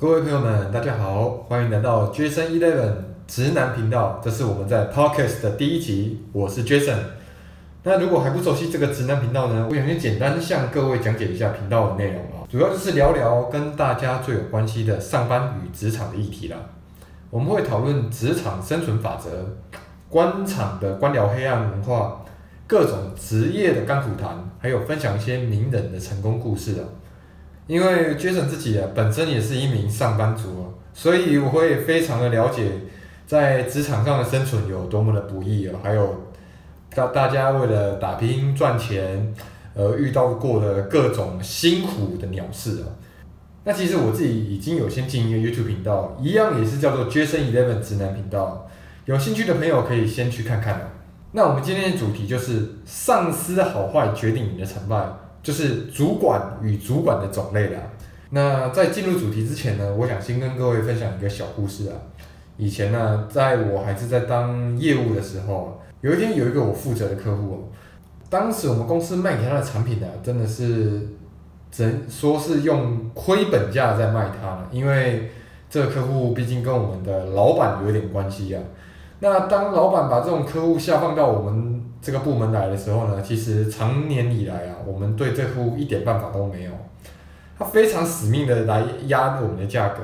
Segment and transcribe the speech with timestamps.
[0.00, 2.90] 各位朋友们，大家好，欢迎来到 Jason Eleven
[3.26, 6.96] 直男频道，这是我们在 Podcast 的第一集，我是 Jason。
[7.82, 16.56] 那如果还不熟悉这个直男频道呢，我想先简单向各位讲解一下频道的内容啊，主要就是聊聊跟大家最有关系的上班与职场的议题啦。
[17.28, 19.54] 我们会讨论职场生存法则、
[20.08, 22.24] 官场的官僚黑暗文化、
[22.66, 26.88] 各种职业的甘苦谈，还有分享一些名人的成功故事啊。
[27.70, 32.64] 因为 Jason 自己啊，本身也是一名上班族啊，所以我会非常的了解
[33.28, 36.24] 在职场上的生存有多么的不易啊，还有
[36.92, 39.32] 大大家为了打拼赚钱
[39.76, 42.90] 而遇到过的各种辛苦的鸟事啊。
[43.62, 48.68] 那其实我自己已经有先进一个 YouTube 频道，一样也是叫做 Jason Eleven 直男频道，
[49.04, 50.88] 有兴趣的朋友可以先去看看啊。
[51.30, 54.96] 那我们今天的主题就是上司的好坏决定你的成败。
[55.42, 57.80] 就是主管与主管的种类啦。
[58.30, 61.96] 那在进入主题之前呢，我想先跟各位分享一个小故事啊。
[62.56, 67.70] 以前呢，在我还是在当业务的时候，有一天有一个我负责的客户，
[68.28, 71.08] 当时我们公司卖给他的产品呢，真的是
[71.70, 75.30] 真说是用亏本价在卖他，因为
[75.68, 78.62] 这个客户毕竟跟我们的老板有点关系啊。
[79.20, 81.79] 那当老板把这种客户下放到我们。
[82.02, 86.72] 这个部门来的时候呢，其实长年以来啊，我们对这户一点办法都没有，
[87.58, 90.00] 他非常死命的来压我们的价格。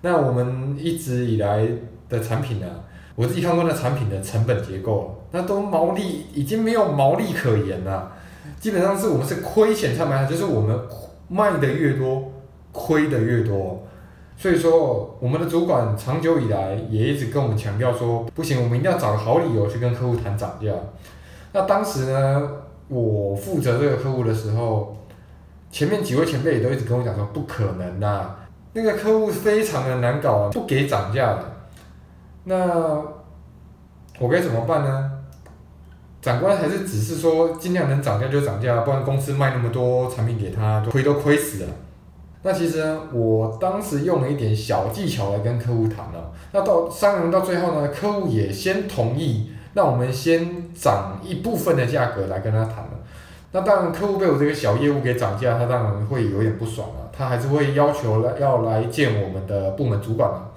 [0.00, 1.66] 那我们一直以来
[2.08, 2.66] 的产品呢，
[3.14, 8.12] 我自己看过那产品的成本结构，那都毛利已经没有毛利可言了，
[8.58, 10.78] 基本上是我们是亏钱才卖，就是我们
[11.28, 12.32] 卖的越多，
[12.72, 13.86] 亏的越多。
[14.36, 20.72] 所以说，我们的主管长久以来也一直跟我们强调说，不行，我们一定要找个好理由去跟客户谈涨价。
[21.52, 22.50] 那当时呢，
[22.88, 24.96] 我负责这个客户的时候，
[25.70, 28.34] 前面几位前辈也都一直跟我讲说，不可能呐，
[28.72, 31.44] 那个客户非常的难搞啊，不给涨价的。
[32.44, 32.56] 那
[34.18, 35.10] 我该怎么办呢？
[36.20, 41.70] 长官还是只是说尽量能涨价就涨价，不然公司卖那么多产品给他，亏都亏死了。
[42.46, 46.30] 那其实呢，我当时用了一点小技巧来跟客户谈了。
[46.52, 52.90] 那到商量到最后呢，客户也先同意，那我们先涨一部分的价格来跟他谈了。
[53.52, 60.50] 那当然，客户被我这个小业务给涨价，他当然会有点不爽了，他还是会要求来要来见我们的部门主管了。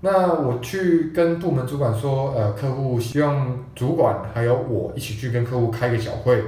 [0.00, 6.42] 那我去跟部门主管说，呃，客户希望主管还有我一起去跟客户开个小会。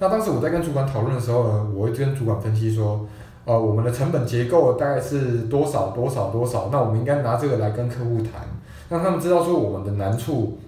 [0.00, 3.06] 那当时我在跟主管讨论的时候呢，我会跟主管分析说。
[3.48, 6.68] 呃，我们的成本结构大概是多少多少多少？
[6.70, 8.42] 那我们应该拿这个来跟客户谈，
[8.90, 10.58] 让他们知道说我们的难处。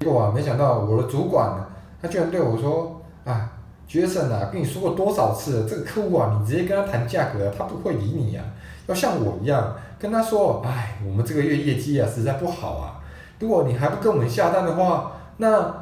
[0.00, 1.64] 结果啊，没想到我的主管呢
[2.02, 3.50] 他居然对我说：“啊，
[3.88, 8.42] 杰森啊，跟你说过多少次，这个客户啊，你直接跟他谈价格，他不会理你呀。
[8.88, 13.00] 要像我一样跟他说，哎，我们这个月业绩啊实在不好啊，
[13.38, 15.74] 如果你还不跟我们下单的话，那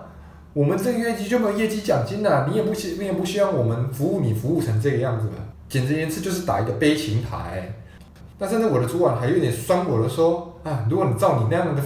[0.52, 2.46] 我们这个月绩就没有业绩奖金了。
[2.48, 5.34] 你也不希，你也不希望我们服务你服务成这个样子吧？”
[5.70, 7.72] 简直言之就是打一个悲情牌，
[8.36, 11.82] 但是呢，我的主管还有点酸我的说啊，如果你照你那样的，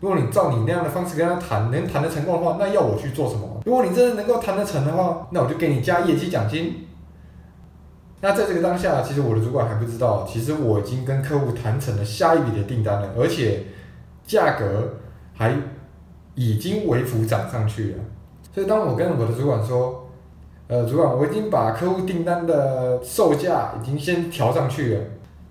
[0.00, 3.62] 如果你照你那样的方式跟他谈，能谈得成功的话，那要我去做什么？
[3.64, 6.88] 如果你真的能够谈得成的话，那我就给你加业绩奖金。
[8.20, 13.66] 那在这个当下，其实我的主管还不知道，其实我已经跟客户谈成了下一笔的订单了，而且
[14.26, 14.94] 价格
[15.32, 15.54] 还
[16.34, 17.98] 已经微幅涨上去了。
[18.52, 20.01] 所以当我跟我的主管说。
[20.72, 25.00] 呃，主管，我已经把客户订单的售价已经先调上去了。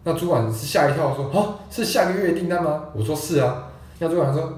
[0.04, 3.68] 那主管是吓一跳，说：“哦，是下个月订单吗？”我说：“是啊。”
[4.00, 4.52] 那主管说：“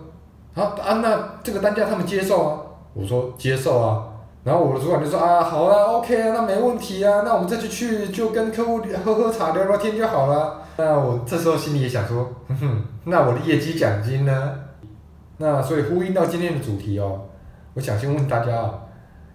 [0.55, 2.61] 好啊，那这个单价他们接受啊？”
[2.95, 4.07] 我说：“接受啊。”
[4.45, 14.55] 然后我的主管就说：“啊，好啊，OK 啊，那没问题啊，那我们这次去就跟客户喝喝茶、聊聊天就好了。”那我这时候心里也想说：“哼哼，那我的业绩奖金呢？”
[15.39, 17.19] 那所以呼应到今天的主题哦，
[17.73, 18.73] 我想先问大家啊，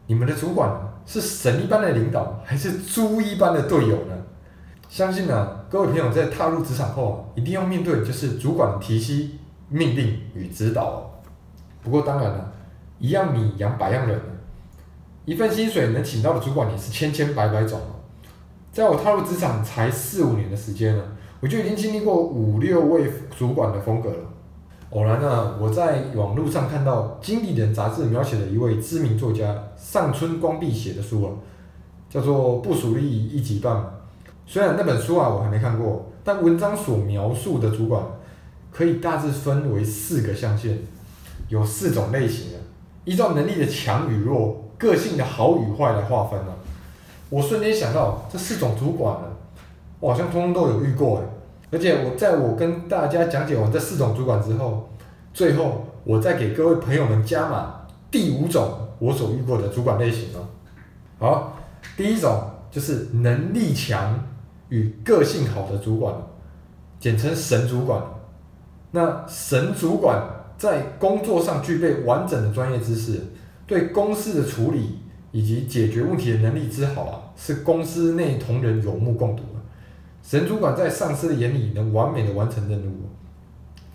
[0.07, 0.88] 你们的主管？
[1.09, 4.15] 是神一般的领导，还是猪一般的队友呢？
[4.91, 9.39] 相信呢，各位朋友在踏入职场后，一定要面对就是主管的提息、
[9.71, 11.11] 命令与指导。
[11.83, 12.53] 不过当然了，
[12.99, 14.21] 一样米养百样人，
[15.25, 17.81] 一份薪水能请到的主管也是千千百百种。
[18.71, 21.03] 在我踏入职场才四五年的时间呢，
[21.41, 24.17] 我就已经经历过五六位主管的风格了。
[24.91, 31.29] 偶然呢，我在网络上看到《经理人》杂志描写的一位知名作家上村光弼写的书啊，
[32.09, 33.83] 叫做《部署力一级棒》。
[34.47, 38.03] 虽然那本书啊我还没看过，但文章所描述的主管
[38.73, 40.79] 可以大致分为四个象限，
[41.51, 42.59] 有四种类型的，
[43.05, 46.57] 依照能力的强与弱、个性的好与坏来划分了。
[47.29, 49.29] 我瞬间想到这四种主管呢，
[50.01, 51.25] 我好像通通都有遇过哎。
[51.71, 54.89] 而且我在我跟大家讲解完这四种主管之后，
[55.35, 60.49] 最后我再给各位朋友们加码第五种我所遇过的主管类型哦。
[61.19, 61.59] 好，
[61.97, 64.19] 第一种就是能力强
[64.71, 66.15] 与个性好的主管，
[66.99, 68.03] 简称神主管。
[68.91, 70.23] 那神主管
[70.57, 73.21] 在工作上具备完整的专业知识，
[73.67, 75.01] 对公司的处理
[75.33, 79.43] 以及解决问题的能力之好啊，是公司内同仁有目共睹。
[80.29, 83.09] 神主管在上司的眼里能完美的完成任务，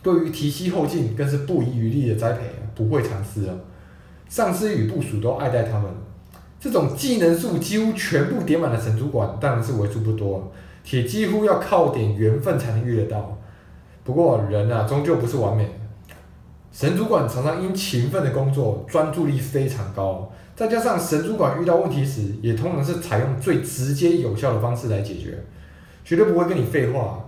[0.02, 2.40] 对于提膝后进更是不遗余力的栽培，
[2.74, 3.54] 不会藏私啊。
[4.28, 5.88] 上司与部属都爱戴他们，
[6.60, 10.52] 这种技能数几乎全部点满的神主管当然是为数不多，
[10.84, 13.38] 且几乎要靠点缘分才能遇得到。
[14.04, 15.70] 不过人啊，终究不是完美。
[16.72, 25.38] 神主管常常因勤奋的工作，专注力非常高，再加上神主管遇到问题时，也通常是采用最直接有效的方式来解决。
[26.04, 27.26] 绝对不会跟你废话，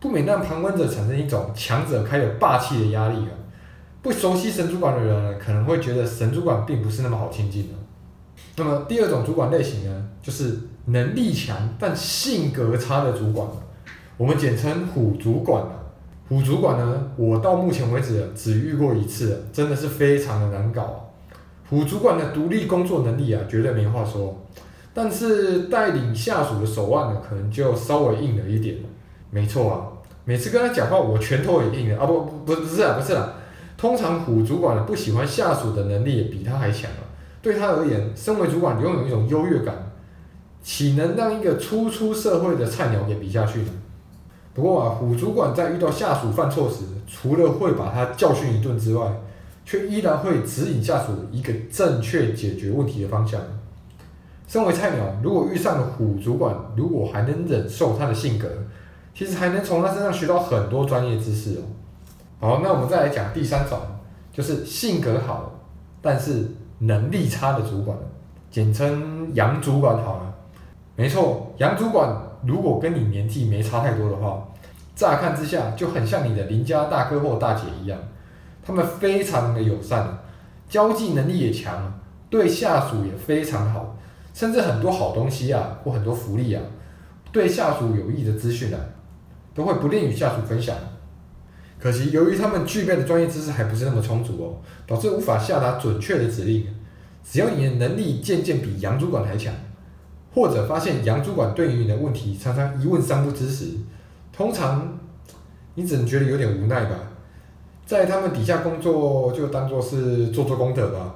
[0.00, 3.32] 不免让旁观者产生一种强者开有霸气的压力啊！
[4.02, 7.74] 不熟悉神主管的人可能会觉得神主管并不是那么好亲近的。
[8.56, 13.46] 那么第二种主管类型呢，就是能力强但性格差的主管，
[14.16, 15.64] 我们简称虎主管
[16.28, 21.12] 虎主管呢，我到目前为止只遇过一次，真的是非常的难搞。
[21.68, 24.40] 虎主管的独立工作能力啊，绝对没话说。
[24.98, 28.78] 但是带领下属的手腕呢，可能就稍微硬了一点
[29.28, 29.92] 没错啊，
[30.24, 32.06] 每次跟他讲话，我拳头也硬了啊！
[32.06, 33.34] 不不不是啊，不是啊。
[33.76, 37.04] 通常虎主管不喜欢下属的能力比他还强啊。
[37.42, 39.92] 对他而言，身为主管拥有一种优越感，
[40.62, 43.68] 岂能让一个初出社会的菜鸟给比下去呢？
[44.54, 49.12] 不过啊，虎主管在遇到下属犯错时，除了会把他教训一顿之外，
[49.66, 53.38] 却依然会指引下属一个正确解决问题的方向。
[54.46, 58.48] 身为菜鸟，如果遇上了虎主管，如果还能忍受他的性格，
[59.12, 61.62] 其实还能从他身上学到很多专业知识哦。
[62.38, 63.78] 好，那我们再来讲第三种，
[64.32, 65.52] 就是性格好，
[66.00, 66.46] 但是
[66.78, 67.96] 能力差的主管，
[68.50, 70.34] 简称杨主管好了。
[70.94, 74.46] 没错，杨主管如果跟你年纪没差太多的话，
[74.94, 77.98] 乍看之下就很像你的邻家大哥或大姐一样，
[78.64, 80.18] 他们非常的友善，
[80.68, 81.92] 交际能力也强，
[82.30, 83.96] 对下属也非常好。
[84.36, 86.62] 甚至很多好东西啊，或很多福利啊，
[87.32, 88.78] 对下属有益的资讯啊，
[89.54, 90.76] 都会不吝与下属分享。
[91.80, 96.66] 可惜由于他们具备的专业知识还不是那么充足哦，导致无法下达准确的指令。
[97.24, 99.54] 只要你的能力渐渐比杨主管还强，
[100.34, 103.70] 或者发现杨主管对于你的问题常常一问三不知时，
[104.34, 104.98] 通常
[105.76, 106.96] 你只能觉得有点无奈吧。
[107.86, 111.14] 在他们底下工作就当做是做做功德吧，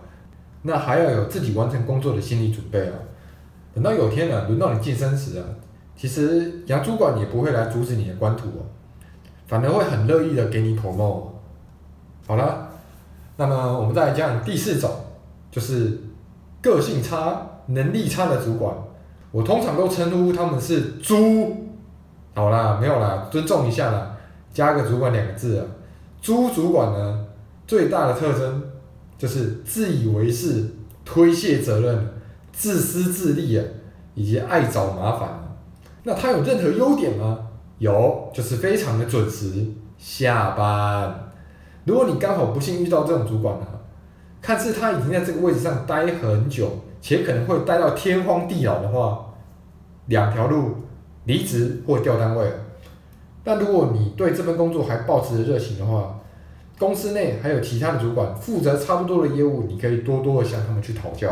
[0.62, 2.94] 那还要有自己完成工作的心理准备啊。
[3.72, 5.44] 等到有天呢，轮到你晋升时啊，
[5.96, 8.66] 其实杨主管也不会来阻止你的官途哦，
[9.46, 11.24] 反而会很乐意的给你 promote。
[12.26, 12.68] 好了，
[13.36, 14.90] 那么我们再来讲第四种，
[15.50, 16.00] 就是
[16.60, 18.74] 个性差、能力差的主管，
[19.30, 21.68] 我通常都称呼他们是猪。
[22.34, 24.16] 好啦，没有啦，尊重一下啦，
[24.52, 25.66] 加个主管两个字啊。
[26.20, 27.26] 猪主管呢，
[27.66, 28.62] 最大的特征
[29.16, 30.66] 就是自以为是、
[31.04, 32.19] 推卸责任。
[32.60, 33.64] 自私自利啊，
[34.14, 35.56] 以及爱找麻烦。
[36.02, 37.38] 那他有任何优点吗？
[37.78, 39.64] 有，就是非常的准时
[39.96, 41.30] 下班。
[41.86, 43.66] 如果你刚好不幸遇到这种主管呢，
[44.42, 46.70] 看似他已经在这个位置上待很久，
[47.00, 49.32] 且可能会待到天荒地老的话，
[50.08, 50.74] 两条路：
[51.24, 52.46] 离职或调单位。
[53.42, 56.20] 但如果你对这份工作还保持着热情的话，
[56.78, 61.30] 公司内还有其他的主管负责差不多的业务，你可以多多的向他们去讨教。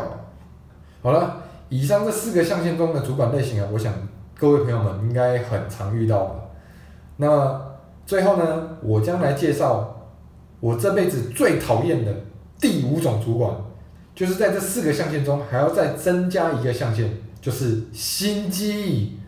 [1.01, 1.37] 好了，
[1.69, 3.93] 以上这四个象限中的主管类型啊，我想
[4.37, 6.35] 各位朋友们应该很常遇到吧。
[7.19, 7.61] 那
[8.05, 10.09] 最后呢，我将来介绍
[10.59, 12.13] 我这辈子最讨厌的
[12.61, 13.55] 第五种主管，
[14.13, 17.09] 就是在这四个象限中还要再增加一个象限，
[17.41, 19.21] 就是心机，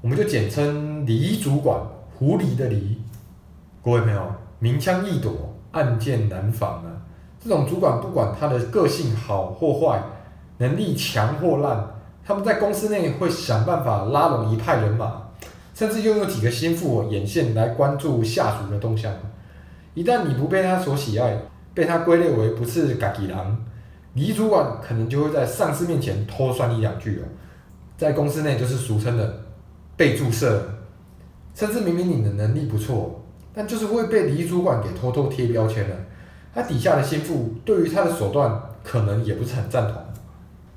[0.00, 1.78] 我们就简称狸主管，
[2.16, 2.96] 狐狸的狸。
[3.84, 4.22] 各位朋友，
[4.58, 6.90] 明枪易躲，暗箭难防啊。
[7.38, 10.02] 这种主管不管他的个性好或坏。
[10.60, 11.82] 能力强或烂，
[12.22, 15.22] 他们在公司内会想办法拉拢一派人马，
[15.74, 19.10] 甚至拥有几个心腹眼线来关注下属的动向。
[19.94, 21.36] 一旦你不被他所喜爱，
[21.72, 23.56] 被他归类为不是嘎吉狼，
[24.12, 27.24] 李主管可能就会在上司面前偷酸一两句哦，
[27.96, 29.40] 在公司内就是俗称的
[29.96, 30.62] 被注射，
[31.54, 33.24] 甚至明明你的能力不错，
[33.54, 35.96] 但就是会被李主管给偷偷贴标签了。
[36.54, 39.94] 他底下的心腹对于他的手段可能也不是很赞同。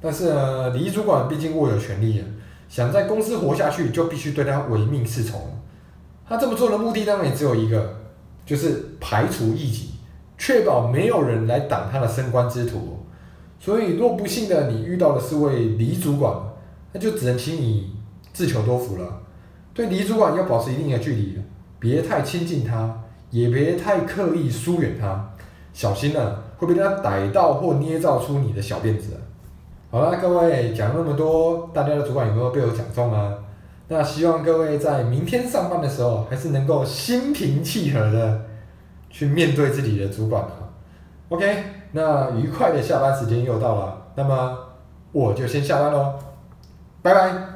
[0.04, 2.28] 但是呢，李主管毕竟握有权力啊，
[2.68, 5.40] 想在公司活下去，就必须对他唯命是从。
[6.28, 8.02] 他这么做的目的当然也只有一个，
[8.46, 9.92] 就是排除异己，
[10.38, 13.06] 确保没有人来挡他的升官之途。
[13.62, 16.36] 所以，若不幸的你遇到的是位李主管，
[16.92, 17.96] 那就只能请你
[18.34, 19.22] 自求多福了。
[19.74, 21.42] 对李主管要保持一定的距离，
[21.80, 25.34] 别太亲近他，也别太刻意疏远他，
[25.72, 29.18] 小心了会被他逮到或捏造出你的小辫子。
[29.94, 33.32] 好了，各位讲那么多，大家的主管有没有被我讲中啊？
[33.90, 38.42] 那希望各位在明天上班的时候，还是能够心平气和的
[39.12, 40.74] 去面对自己的主管啊。
[41.30, 44.58] OK，那愉快的下班时间又到了，那么
[45.12, 46.16] 我就先下班喽，
[47.04, 47.53] 拜拜。